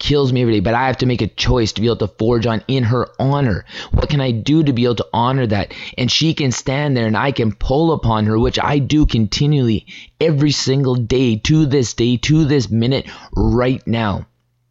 kills 0.00 0.32
me 0.32 0.40
every 0.40 0.54
day, 0.54 0.60
but 0.60 0.74
I 0.74 0.88
have 0.88 0.96
to 0.98 1.06
make 1.06 1.22
a 1.22 1.28
choice 1.28 1.72
to 1.72 1.80
be 1.80 1.86
able 1.86 1.96
to 1.98 2.08
forge 2.08 2.46
on 2.46 2.64
in 2.66 2.82
her 2.84 3.08
honor. 3.20 3.64
What 3.92 4.08
can 4.08 4.20
I 4.20 4.32
do 4.32 4.64
to 4.64 4.72
be 4.72 4.84
able 4.84 4.96
to 4.96 5.08
honor 5.12 5.46
that? 5.46 5.72
And 5.96 6.10
she 6.10 6.34
can 6.34 6.50
stand 6.50 6.96
there 6.96 7.06
and 7.06 7.16
I 7.16 7.30
can 7.30 7.54
pull 7.54 7.92
upon 7.92 8.26
her, 8.26 8.36
which 8.38 8.58
I 8.58 8.80
do 8.80 9.06
continually 9.06 9.86
every 10.20 10.50
single 10.50 10.96
day 10.96 11.36
to 11.36 11.66
this 11.66 11.94
day, 11.94 12.16
to 12.16 12.44
this 12.44 12.68
minute, 12.70 13.08
right 13.36 13.86
now. 13.86 14.26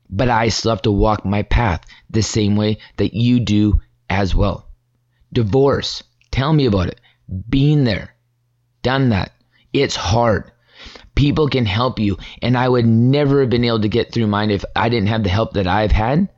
But 0.10 0.30
I 0.30 0.50
still 0.50 0.72
have 0.72 0.82
to 0.82 0.92
walk 0.92 1.24
my 1.24 1.44
path 1.44 1.86
the 2.10 2.24
same 2.24 2.58
way 2.58 2.80
that 2.98 3.14
you 3.14 3.40
do 3.40 3.80
as 4.10 4.36
well. 4.36 4.68
Divorce. 5.32 6.04
Tell 6.32 6.52
me 6.52 6.66
about 6.66 6.88
it. 6.88 7.00
Being 7.50 7.84
there. 7.84 8.16
Done 8.82 9.10
that. 9.10 9.32
It's 9.72 9.96
hard 9.96 10.52
people 11.20 11.50
can 11.50 11.66
help 11.66 12.00
you. 12.00 12.18
And 12.42 12.58
I 12.58 12.70
would 12.70 12.86
never 12.86 13.42
have 13.42 13.50
been 13.50 13.66
able 13.66 13.82
to 13.82 13.90
get 13.90 14.14
through 14.14 14.28
mine 14.28 14.52
if 14.52 14.64
I 14.74 14.88
didn't 14.88 15.10
have 15.10 15.24
the 15.24 15.30
help 15.30 15.52
that 15.56 15.68
I've 15.68 15.92
had. 15.92 16.30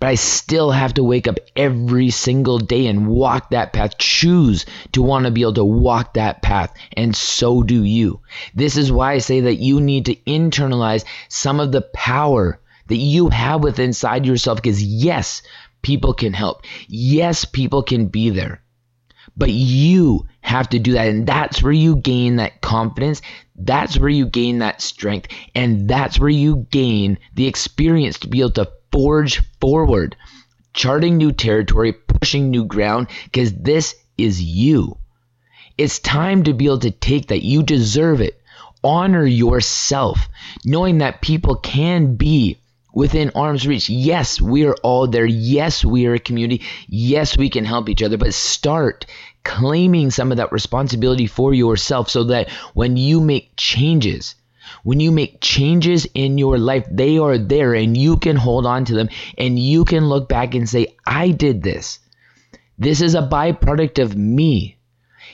But 0.00 0.08
I 0.08 0.14
still 0.16 0.72
have 0.72 0.94
to 0.94 1.04
wake 1.04 1.28
up 1.28 1.38
every 1.54 2.10
single 2.10 2.58
day 2.58 2.88
and 2.88 3.06
walk 3.06 3.50
that 3.50 3.72
path, 3.72 3.96
choose 3.96 4.66
to 4.92 5.02
want 5.02 5.26
to 5.26 5.30
be 5.30 5.42
able 5.42 5.54
to 5.54 5.64
walk 5.64 6.14
that 6.14 6.42
path. 6.42 6.74
And 6.96 7.14
so 7.14 7.62
do 7.62 7.84
you. 7.84 8.20
This 8.52 8.76
is 8.76 8.90
why 8.90 9.12
I 9.12 9.18
say 9.18 9.42
that 9.42 9.60
you 9.60 9.80
need 9.80 10.06
to 10.06 10.16
internalize 10.26 11.04
some 11.28 11.60
of 11.60 11.70
the 11.70 11.82
power 11.82 12.60
that 12.88 12.96
you 12.96 13.28
have 13.28 13.62
within 13.62 13.90
inside 13.90 14.26
yourself. 14.26 14.56
Because 14.60 14.82
yes, 14.82 15.40
people 15.82 16.14
can 16.14 16.32
help. 16.32 16.62
Yes, 16.88 17.44
people 17.44 17.84
can 17.84 18.06
be 18.06 18.30
there. 18.30 18.60
But 19.38 19.50
you 19.50 20.26
have 20.40 20.68
to 20.70 20.78
do 20.78 20.92
that. 20.92 21.08
And 21.08 21.26
that's 21.26 21.62
where 21.62 21.72
you 21.72 21.96
gain 21.96 22.36
that 22.36 22.60
confidence. 22.60 23.22
That's 23.54 23.98
where 23.98 24.10
you 24.10 24.26
gain 24.26 24.58
that 24.58 24.82
strength. 24.82 25.28
And 25.54 25.88
that's 25.88 26.18
where 26.18 26.28
you 26.28 26.66
gain 26.70 27.18
the 27.34 27.46
experience 27.46 28.18
to 28.18 28.28
be 28.28 28.40
able 28.40 28.50
to 28.52 28.70
forge 28.90 29.40
forward, 29.60 30.16
charting 30.74 31.16
new 31.16 31.32
territory, 31.32 31.92
pushing 31.92 32.50
new 32.50 32.64
ground, 32.64 33.06
because 33.24 33.52
this 33.54 33.94
is 34.16 34.42
you. 34.42 34.98
It's 35.76 36.00
time 36.00 36.42
to 36.42 36.52
be 36.52 36.66
able 36.66 36.80
to 36.80 36.90
take 36.90 37.28
that. 37.28 37.44
You 37.44 37.62
deserve 37.62 38.20
it. 38.20 38.42
Honor 38.82 39.24
yourself, 39.24 40.28
knowing 40.64 40.98
that 40.98 41.22
people 41.22 41.54
can 41.56 42.16
be 42.16 42.58
within 42.98 43.30
arm's 43.36 43.64
reach. 43.64 43.88
Yes, 43.88 44.40
we 44.40 44.66
are 44.66 44.74
all 44.82 45.06
there. 45.06 45.24
Yes, 45.24 45.84
we 45.84 46.06
are 46.06 46.14
a 46.14 46.18
community. 46.18 46.64
Yes, 46.88 47.38
we 47.38 47.48
can 47.48 47.64
help 47.64 47.88
each 47.88 48.02
other. 48.02 48.16
But 48.16 48.34
start 48.34 49.06
claiming 49.44 50.10
some 50.10 50.32
of 50.32 50.38
that 50.38 50.50
responsibility 50.50 51.28
for 51.28 51.54
yourself 51.54 52.10
so 52.10 52.24
that 52.24 52.50
when 52.74 52.96
you 52.96 53.20
make 53.20 53.52
changes, 53.56 54.34
when 54.82 54.98
you 54.98 55.12
make 55.12 55.40
changes 55.40 56.08
in 56.12 56.38
your 56.38 56.58
life, 56.58 56.88
they 56.90 57.18
are 57.18 57.38
there 57.38 57.72
and 57.72 57.96
you 57.96 58.16
can 58.16 58.34
hold 58.34 58.66
on 58.66 58.84
to 58.86 58.94
them 58.94 59.10
and 59.38 59.60
you 59.60 59.84
can 59.84 60.08
look 60.08 60.28
back 60.28 60.56
and 60.56 60.68
say, 60.68 60.96
I 61.06 61.30
did 61.30 61.62
this. 61.62 62.00
This 62.78 63.00
is 63.00 63.14
a 63.14 63.22
byproduct 63.22 64.02
of 64.02 64.16
me. 64.16 64.76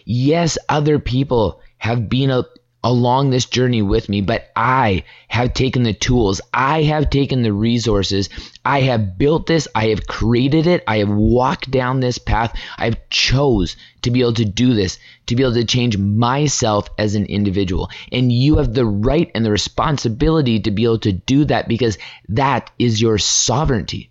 Yes, 0.04 0.58
other 0.68 0.98
people 0.98 1.62
have 1.78 2.10
been 2.10 2.30
a, 2.30 2.44
along 2.84 3.30
this 3.30 3.46
journey 3.46 3.80
with 3.80 4.10
me, 4.10 4.20
but 4.20 4.52
I 4.54 5.04
have 5.28 5.54
taken 5.54 5.84
the 5.84 5.94
tools, 5.94 6.42
I 6.52 6.82
have 6.82 7.08
taken 7.08 7.42
the 7.42 7.52
resources, 7.52 8.28
I 8.62 8.82
have 8.82 9.16
built 9.16 9.46
this, 9.46 9.66
I 9.74 9.86
have 9.86 10.06
created 10.06 10.66
it, 10.66 10.84
I 10.86 10.98
have 10.98 11.08
walked 11.08 11.70
down 11.70 12.00
this 12.00 12.18
path, 12.18 12.54
I've 12.76 13.08
chose 13.08 13.76
to 14.02 14.10
be 14.10 14.20
able 14.20 14.34
to 14.34 14.44
do 14.44 14.74
this, 14.74 14.98
to 15.26 15.34
be 15.34 15.42
able 15.42 15.54
to 15.54 15.64
change 15.64 15.96
myself 15.96 16.90
as 16.98 17.14
an 17.14 17.24
individual. 17.24 17.90
And 18.12 18.30
you 18.30 18.58
have 18.58 18.74
the 18.74 18.86
right 18.86 19.30
and 19.34 19.46
the 19.46 19.50
responsibility 19.50 20.60
to 20.60 20.70
be 20.70 20.84
able 20.84 20.98
to 21.00 21.12
do 21.12 21.46
that 21.46 21.66
because 21.66 21.96
that 22.28 22.70
is 22.78 23.00
your 23.00 23.16
sovereignty. 23.16 24.10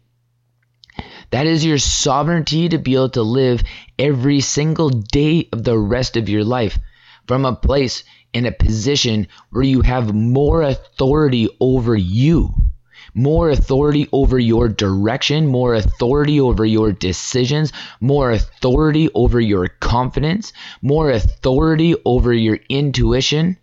That 1.29 1.45
is 1.45 1.63
your 1.63 1.77
sovereignty 1.77 2.69
to 2.69 2.79
be 2.79 2.95
able 2.95 3.09
to 3.09 3.21
live 3.21 3.63
every 3.99 4.39
single 4.39 4.89
day 4.89 5.47
of 5.51 5.63
the 5.63 5.77
rest 5.77 6.17
of 6.17 6.27
your 6.27 6.43
life 6.43 6.79
from 7.27 7.45
a 7.45 7.55
place 7.55 8.03
in 8.33 8.45
a 8.45 8.51
position 8.51 9.27
where 9.51 9.63
you 9.63 9.81
have 9.81 10.13
more 10.13 10.63
authority 10.63 11.47
over 11.59 11.95
you, 11.95 12.53
more 13.13 13.49
authority 13.49 14.07
over 14.11 14.39
your 14.39 14.67
direction, 14.67 15.47
more 15.47 15.75
authority 15.75 16.39
over 16.39 16.65
your 16.65 16.91
decisions, 16.91 17.71
more 18.01 18.31
authority 18.31 19.09
over 19.13 19.39
your 19.39 19.67
confidence, 19.67 20.51
more 20.81 21.11
authority 21.11 21.95
over 22.05 22.33
your 22.33 22.59
intuition, 22.69 23.57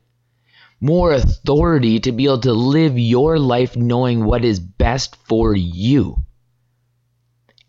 more 0.80 1.12
authority 1.12 2.00
to 2.00 2.12
be 2.12 2.24
able 2.24 2.38
to 2.38 2.52
live 2.52 2.98
your 2.98 3.38
life 3.38 3.76
knowing 3.76 4.24
what 4.24 4.44
is 4.44 4.60
best 4.60 5.16
for 5.26 5.54
you. 5.54 6.16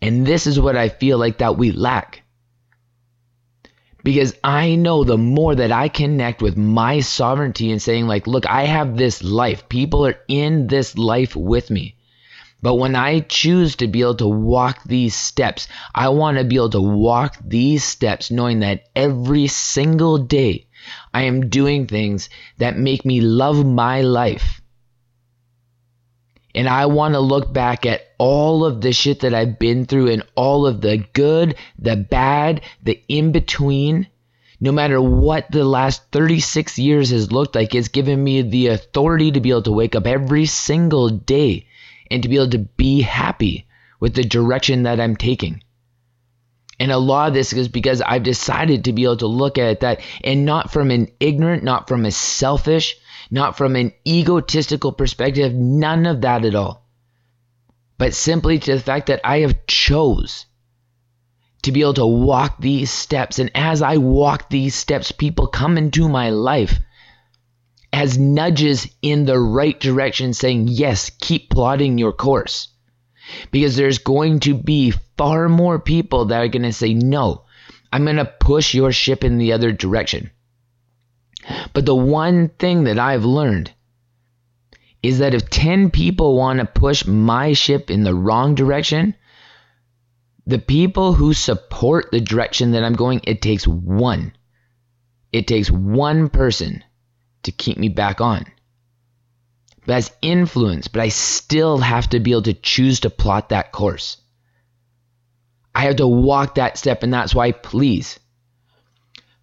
And 0.00 0.26
this 0.26 0.46
is 0.46 0.58
what 0.58 0.76
I 0.76 0.88
feel 0.88 1.18
like 1.18 1.38
that 1.38 1.58
we 1.58 1.72
lack 1.72 2.21
because 4.04 4.34
I 4.42 4.74
know 4.74 5.04
the 5.04 5.18
more 5.18 5.54
that 5.54 5.72
I 5.72 5.88
connect 5.88 6.42
with 6.42 6.56
my 6.56 7.00
sovereignty 7.00 7.70
and 7.70 7.80
saying, 7.80 8.06
like, 8.06 8.26
look, 8.26 8.46
I 8.46 8.64
have 8.64 8.96
this 8.96 9.22
life, 9.22 9.68
people 9.68 10.06
are 10.06 10.18
in 10.28 10.66
this 10.66 10.96
life 10.98 11.36
with 11.36 11.70
me. 11.70 11.96
But 12.62 12.76
when 12.76 12.94
I 12.94 13.20
choose 13.20 13.74
to 13.76 13.88
be 13.88 14.02
able 14.02 14.14
to 14.16 14.28
walk 14.28 14.84
these 14.84 15.16
steps, 15.16 15.66
I 15.94 16.10
want 16.10 16.38
to 16.38 16.44
be 16.44 16.56
able 16.56 16.70
to 16.70 16.80
walk 16.80 17.36
these 17.44 17.82
steps 17.82 18.30
knowing 18.30 18.60
that 18.60 18.84
every 18.94 19.48
single 19.48 20.18
day 20.18 20.66
I 21.12 21.22
am 21.22 21.48
doing 21.48 21.86
things 21.86 22.30
that 22.58 22.78
make 22.78 23.04
me 23.04 23.20
love 23.20 23.66
my 23.66 24.02
life 24.02 24.61
and 26.54 26.68
I 26.68 26.86
want 26.86 27.14
to 27.14 27.20
look 27.20 27.52
back 27.52 27.86
at 27.86 28.02
all 28.18 28.64
of 28.64 28.80
the 28.80 28.92
shit 28.92 29.20
that 29.20 29.34
I've 29.34 29.58
been 29.58 29.86
through 29.86 30.10
and 30.10 30.22
all 30.34 30.66
of 30.66 30.80
the 30.80 30.98
good, 31.12 31.56
the 31.78 31.96
bad, 31.96 32.60
the 32.82 33.02
in 33.08 33.32
between. 33.32 34.06
No 34.60 34.70
matter 34.70 35.00
what 35.00 35.50
the 35.50 35.64
last 35.64 36.02
36 36.12 36.78
years 36.78 37.10
has 37.10 37.32
looked 37.32 37.54
like, 37.54 37.74
it's 37.74 37.88
given 37.88 38.22
me 38.22 38.42
the 38.42 38.68
authority 38.68 39.32
to 39.32 39.40
be 39.40 39.50
able 39.50 39.62
to 39.62 39.72
wake 39.72 39.96
up 39.96 40.06
every 40.06 40.46
single 40.46 41.08
day 41.08 41.66
and 42.10 42.22
to 42.22 42.28
be 42.28 42.36
able 42.36 42.50
to 42.50 42.58
be 42.58 43.00
happy 43.00 43.66
with 43.98 44.14
the 44.14 44.22
direction 44.22 44.84
that 44.84 45.00
I'm 45.00 45.16
taking. 45.16 45.62
And 46.82 46.90
a 46.90 46.98
lot 46.98 47.28
of 47.28 47.34
this 47.34 47.52
is 47.52 47.68
because 47.68 48.02
I've 48.02 48.24
decided 48.24 48.86
to 48.86 48.92
be 48.92 49.04
able 49.04 49.18
to 49.18 49.28
look 49.28 49.56
at 49.56 49.78
that 49.80 50.00
and 50.24 50.44
not 50.44 50.72
from 50.72 50.90
an 50.90 51.12
ignorant, 51.20 51.62
not 51.62 51.86
from 51.86 52.04
a 52.04 52.10
selfish, 52.10 52.96
not 53.30 53.56
from 53.56 53.76
an 53.76 53.92
egotistical 54.04 54.90
perspective, 54.90 55.54
none 55.54 56.06
of 56.06 56.22
that 56.22 56.44
at 56.44 56.56
all. 56.56 56.84
But 57.98 58.14
simply 58.14 58.58
to 58.58 58.74
the 58.74 58.80
fact 58.80 59.06
that 59.06 59.20
I 59.22 59.42
have 59.42 59.64
chose 59.68 60.46
to 61.62 61.70
be 61.70 61.82
able 61.82 61.94
to 61.94 62.06
walk 62.06 62.56
these 62.58 62.90
steps. 62.90 63.38
And 63.38 63.52
as 63.54 63.80
I 63.80 63.98
walk 63.98 64.50
these 64.50 64.74
steps, 64.74 65.12
people 65.12 65.46
come 65.46 65.78
into 65.78 66.08
my 66.08 66.30
life 66.30 66.80
as 67.92 68.18
nudges 68.18 68.92
in 69.02 69.24
the 69.24 69.38
right 69.38 69.78
direction, 69.78 70.34
saying, 70.34 70.66
Yes, 70.66 71.12
keep 71.20 71.48
plotting 71.48 71.96
your 71.96 72.12
course. 72.12 72.71
Because 73.50 73.76
there's 73.76 73.98
going 73.98 74.40
to 74.40 74.54
be 74.54 74.92
far 75.16 75.48
more 75.48 75.78
people 75.78 76.26
that 76.26 76.40
are 76.40 76.48
going 76.48 76.62
to 76.62 76.72
say, 76.72 76.94
No, 76.94 77.44
I'm 77.92 78.04
going 78.04 78.16
to 78.16 78.24
push 78.24 78.74
your 78.74 78.92
ship 78.92 79.24
in 79.24 79.38
the 79.38 79.52
other 79.52 79.72
direction. 79.72 80.30
But 81.72 81.86
the 81.86 81.94
one 81.94 82.48
thing 82.48 82.84
that 82.84 82.98
I've 82.98 83.24
learned 83.24 83.72
is 85.02 85.18
that 85.18 85.34
if 85.34 85.50
10 85.50 85.90
people 85.90 86.36
want 86.36 86.60
to 86.60 86.64
push 86.64 87.04
my 87.04 87.52
ship 87.52 87.90
in 87.90 88.04
the 88.04 88.14
wrong 88.14 88.54
direction, 88.54 89.14
the 90.46 90.58
people 90.58 91.12
who 91.12 91.34
support 91.34 92.10
the 92.10 92.20
direction 92.20 92.72
that 92.72 92.84
I'm 92.84 92.94
going, 92.94 93.20
it 93.24 93.42
takes 93.42 93.66
one. 93.66 94.32
It 95.32 95.46
takes 95.46 95.70
one 95.70 96.28
person 96.28 96.84
to 97.42 97.52
keep 97.52 97.78
me 97.78 97.88
back 97.88 98.20
on. 98.20 98.46
But 99.84 99.96
as 99.96 100.12
influence, 100.22 100.88
but 100.88 101.02
I 101.02 101.08
still 101.08 101.78
have 101.78 102.08
to 102.10 102.20
be 102.20 102.32
able 102.32 102.42
to 102.42 102.54
choose 102.54 103.00
to 103.00 103.10
plot 103.10 103.48
that 103.48 103.72
course. 103.72 104.16
I 105.74 105.82
have 105.82 105.96
to 105.96 106.06
walk 106.06 106.54
that 106.56 106.78
step, 106.78 107.02
and 107.02 107.12
that's 107.12 107.34
why, 107.34 107.52
please, 107.52 108.20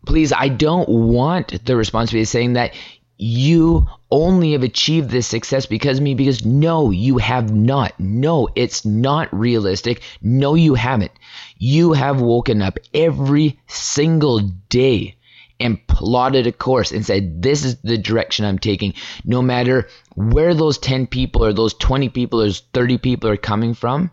please, 0.06 0.32
I 0.32 0.48
don't 0.48 0.88
want 0.88 1.66
the 1.66 1.76
responsibility 1.76 2.26
saying 2.26 2.54
that 2.54 2.74
you 3.18 3.86
only 4.10 4.54
have 4.54 4.64
achieved 4.64 5.10
this 5.10 5.28
success 5.28 5.66
because 5.66 5.98
of 5.98 6.04
me 6.04 6.16
because 6.16 6.46
no 6.46 6.90
you 6.90 7.18
have 7.18 7.54
not. 7.54 8.00
No 8.00 8.48
it's 8.56 8.86
not 8.86 9.28
realistic. 9.38 10.02
No 10.22 10.56
you 10.56 10.74
haven't. 10.76 11.12
You 11.58 11.92
have 11.92 12.22
woken 12.22 12.62
up 12.62 12.80
every 12.94 13.60
single 13.68 14.40
day 14.40 15.18
and 15.60 15.86
plotted 15.88 16.48
a 16.48 16.52
course 16.52 16.92
and 16.92 17.06
said 17.06 17.42
this 17.42 17.66
is 17.66 17.82
the 17.82 17.98
direction 17.98 18.46
i'm 18.46 18.60
taking. 18.60 18.94
No 19.26 19.42
matter 19.42 19.88
where 20.16 20.54
those 20.54 20.78
10 20.78 21.08
people 21.08 21.44
or 21.44 21.54
those 21.54 21.74
20 21.76 22.10
people 22.10 22.42
or 22.42 22.46
those 22.46 22.64
30 22.74 22.98
people 22.98 23.30
are 23.30 23.38
coming 23.38 23.74
from 23.74 24.12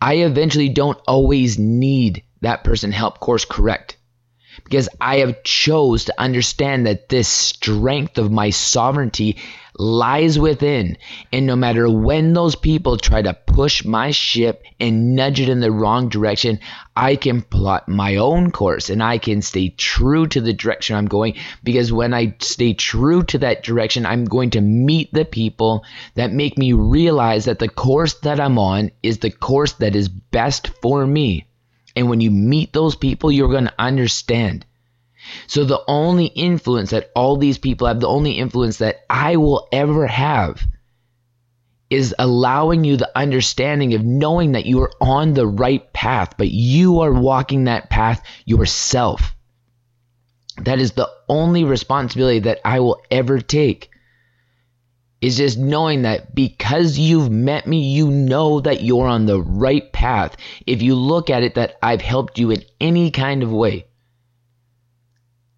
i 0.00 0.14
eventually 0.14 0.68
don't 0.68 0.98
always 1.06 1.58
need 1.58 2.22
that 2.40 2.64
person 2.64 2.92
help 2.92 3.20
course 3.20 3.44
correct 3.44 3.96
because 4.64 4.88
I 5.00 5.18
have 5.18 5.42
chose 5.42 6.04
to 6.06 6.20
understand 6.20 6.86
that 6.86 7.08
this 7.08 7.28
strength 7.28 8.18
of 8.18 8.30
my 8.30 8.50
sovereignty 8.50 9.36
lies 9.80 10.38
within. 10.38 10.98
And 11.32 11.46
no 11.46 11.56
matter 11.56 11.88
when 11.88 12.34
those 12.34 12.54
people 12.54 12.98
try 12.98 13.22
to 13.22 13.32
push 13.32 13.84
my 13.84 14.10
ship 14.10 14.62
and 14.78 15.16
nudge 15.16 15.40
it 15.40 15.48
in 15.48 15.60
the 15.60 15.72
wrong 15.72 16.08
direction 16.08 16.60
I 16.94 17.16
can 17.16 17.40
plot 17.40 17.88
my 17.88 18.16
own 18.16 18.50
course 18.50 18.90
and 18.90 19.02
I 19.02 19.16
can 19.18 19.40
stay 19.40 19.70
true 19.70 20.26
to 20.28 20.40
the 20.40 20.52
direction 20.52 20.96
I'm 20.96 21.06
going 21.06 21.36
because 21.62 21.92
when 21.92 22.12
I 22.12 22.36
stay 22.40 22.74
true 22.74 23.22
to 23.24 23.38
that 23.38 23.62
direction 23.62 24.04
I'm 24.04 24.26
going 24.26 24.50
to 24.50 24.60
meet 24.60 25.12
the 25.12 25.24
people 25.24 25.84
that 26.14 26.32
make 26.32 26.58
me 26.58 26.72
realize 26.74 27.46
that 27.46 27.58
the 27.58 27.68
course 27.68 28.14
that 28.20 28.38
I'm 28.38 28.58
on 28.58 28.90
is 29.02 29.18
the 29.18 29.30
course 29.30 29.72
that 29.74 29.96
is 29.96 30.08
best 30.08 30.68
for 30.82 31.06
me 31.06 31.46
and 31.96 32.08
when 32.08 32.20
you 32.20 32.30
meet 32.30 32.72
those 32.72 32.96
people, 32.96 33.32
you're 33.32 33.50
going 33.50 33.66
to 33.66 33.74
understand. 33.78 34.64
So 35.46 35.64
the 35.64 35.82
only 35.86 36.26
influence 36.26 36.90
that 36.90 37.10
all 37.14 37.36
these 37.36 37.58
people 37.58 37.86
have, 37.86 38.00
the 38.00 38.08
only 38.08 38.32
influence 38.32 38.78
that 38.78 39.04
I 39.08 39.36
will 39.36 39.68
ever 39.72 40.06
have, 40.06 40.62
is 41.90 42.14
allowing 42.18 42.84
you 42.84 42.96
the 42.96 43.18
understanding 43.18 43.94
of 43.94 44.04
knowing 44.04 44.52
that 44.52 44.66
you 44.66 44.80
are 44.80 44.92
on 45.00 45.34
the 45.34 45.46
right 45.46 45.92
path, 45.92 46.34
but 46.38 46.48
you 46.48 47.00
are 47.00 47.12
walking 47.12 47.64
that 47.64 47.90
path 47.90 48.22
yourself. 48.44 49.34
That 50.58 50.78
is 50.78 50.92
the 50.92 51.10
only 51.28 51.64
responsibility 51.64 52.40
that 52.40 52.60
I 52.64 52.80
will 52.80 53.02
ever 53.10 53.40
take 53.40 53.89
is 55.20 55.36
just 55.36 55.58
knowing 55.58 56.02
that 56.02 56.34
because 56.34 56.98
you've 56.98 57.30
met 57.30 57.66
me, 57.66 57.80
you 57.80 58.10
know 58.10 58.60
that 58.60 58.82
you're 58.82 59.06
on 59.06 59.26
the 59.26 59.40
right 59.40 59.92
path. 59.92 60.36
If 60.66 60.80
you 60.80 60.94
look 60.94 61.28
at 61.28 61.42
it, 61.42 61.54
that 61.56 61.76
I've 61.82 62.00
helped 62.00 62.38
you 62.38 62.50
in 62.50 62.64
any 62.80 63.10
kind 63.10 63.42
of 63.42 63.52
way. 63.52 63.86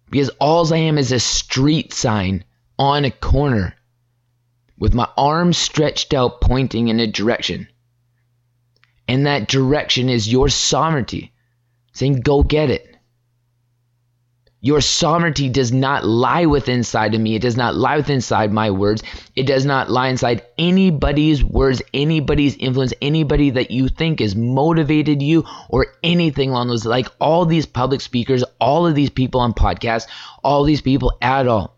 Because 0.09 0.29
all 0.39 0.71
I 0.73 0.77
am 0.77 0.97
is 0.97 1.11
a 1.11 1.19
street 1.19 1.93
sign 1.93 2.43
on 2.77 3.05
a 3.05 3.11
corner 3.11 3.75
with 4.77 4.93
my 4.93 5.07
arms 5.17 5.57
stretched 5.57 6.13
out 6.13 6.41
pointing 6.41 6.89
in 6.89 6.99
a 6.99 7.07
direction. 7.07 7.67
And 9.07 9.25
that 9.25 9.47
direction 9.47 10.09
is 10.09 10.31
your 10.31 10.49
sovereignty, 10.49 11.31
saying, 11.93 12.21
Go 12.21 12.43
get 12.43 12.69
it. 12.69 12.92
Your 14.65 14.79
sovereignty 14.79 15.49
does 15.49 15.73
not 15.73 16.05
lie 16.05 16.45
within 16.45 16.75
inside 16.75 17.13
of 17.13 17.19
me. 17.19 17.35
It 17.35 17.41
does 17.41 17.57
not 17.57 17.75
lie 17.75 17.97
within 17.97 18.15
inside 18.15 18.53
my 18.53 18.71
words. 18.71 19.03
It 19.35 19.45
does 19.45 19.65
not 19.65 19.91
lie 19.91 20.07
inside 20.07 20.41
anybody's 20.57 21.43
words, 21.43 21.81
anybody's 21.93 22.55
influence, 22.55 22.93
anybody 23.01 23.49
that 23.49 23.71
you 23.71 23.89
think 23.89 24.21
has 24.21 24.37
motivated 24.37 25.21
you 25.21 25.43
or 25.67 25.87
anything 26.01 26.51
along 26.51 26.69
those 26.69 26.85
like 26.85 27.09
all 27.19 27.45
these 27.45 27.65
public 27.65 27.99
speakers, 27.99 28.41
all 28.61 28.87
of 28.87 28.95
these 28.95 29.09
people 29.09 29.41
on 29.41 29.53
podcasts, 29.53 30.07
all 30.45 30.63
these 30.63 30.81
people 30.81 31.11
at 31.21 31.45
all. 31.45 31.75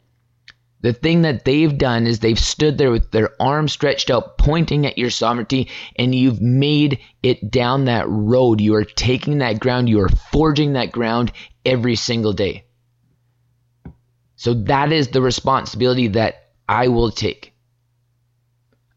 The 0.82 0.94
thing 0.94 1.24
that 1.24 1.44
they've 1.44 1.76
done 1.76 2.06
is 2.06 2.20
they've 2.20 2.38
stood 2.38 2.78
there 2.78 2.92
with 2.92 3.10
their 3.10 3.32
arms 3.42 3.74
stretched 3.74 4.12
out, 4.12 4.38
pointing 4.38 4.86
at 4.86 5.00
your 5.00 5.10
sovereignty, 5.10 5.70
and 5.96 6.14
you've 6.14 6.40
made 6.40 7.00
it 7.24 7.50
down 7.50 7.86
that 7.86 8.08
road. 8.08 8.62
You 8.62 8.76
are 8.76 8.84
taking 8.84 9.40
that 9.40 9.60
ground, 9.60 9.90
you 9.90 10.02
are 10.02 10.10
forging 10.32 10.74
that 10.74 10.92
ground 10.92 11.32
every 11.66 11.96
single 11.96 12.34
day. 12.34 12.65
So 14.36 14.54
that 14.54 14.92
is 14.92 15.10
the 15.10 15.22
responsibility 15.22 16.08
that 16.10 16.50
I 16.68 16.88
will 16.88 17.12
take. 17.12 17.54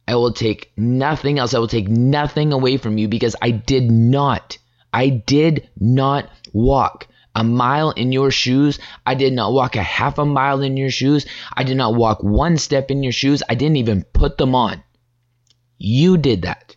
I 0.07 0.17
will 0.17 0.33
take 0.33 0.73
nothing 0.77 1.39
else. 1.39 1.55
I 1.55 1.59
will 1.59 1.69
take 1.69 1.89
nothing 1.89 2.53
away 2.53 2.79
from 2.79 2.99
you 2.99 3.09
because 3.09 3.37
I 3.43 3.51
did 3.51 3.91
not, 3.91 4.59
I 4.93 5.11
did 5.11 5.69
not 5.79 6.31
walk 6.53 7.09
a 7.35 7.45
mile 7.45 7.91
in 7.91 8.11
your 8.11 8.31
shoes. 8.31 8.79
I 9.07 9.15
did 9.15 9.33
not 9.33 9.53
walk 9.53 9.77
a 9.77 9.83
half 9.83 10.19
a 10.19 10.25
mile 10.25 10.63
in 10.63 10.77
your 10.77 10.91
shoes. 10.91 11.25
I 11.55 11.63
did 11.63 11.77
not 11.77 11.95
walk 11.95 12.23
one 12.23 12.57
step 12.57 12.91
in 12.91 13.03
your 13.03 13.13
shoes. 13.13 13.43
I 13.49 13.55
didn't 13.55 13.77
even 13.77 14.05
put 14.13 14.39
them 14.39 14.55
on. 14.55 14.83
You 15.79 16.17
did 16.17 16.43
that. 16.43 16.75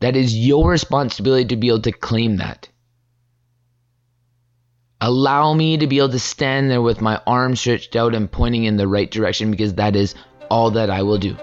That 0.00 0.16
is 0.16 0.36
your 0.36 0.70
responsibility 0.70 1.46
to 1.46 1.56
be 1.56 1.68
able 1.68 1.82
to 1.82 1.92
claim 1.92 2.36
that. 2.36 2.69
Allow 5.02 5.54
me 5.54 5.78
to 5.78 5.86
be 5.86 5.98
able 5.98 6.10
to 6.10 6.18
stand 6.18 6.70
there 6.70 6.82
with 6.82 7.00
my 7.00 7.20
arms 7.26 7.60
stretched 7.60 7.96
out 7.96 8.14
and 8.14 8.30
pointing 8.30 8.64
in 8.64 8.76
the 8.76 8.86
right 8.86 9.10
direction 9.10 9.50
because 9.50 9.74
that 9.74 9.96
is 9.96 10.14
all 10.50 10.72
that 10.72 10.90
I 10.90 11.02
will 11.02 11.16
do. 11.16 11.36